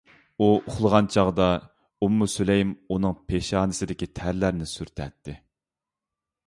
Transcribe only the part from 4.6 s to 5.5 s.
سۈرتەتتى.